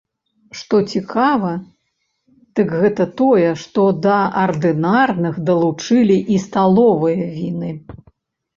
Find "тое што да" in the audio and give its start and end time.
3.21-4.17